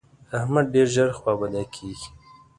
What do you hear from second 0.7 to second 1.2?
ډېر ژر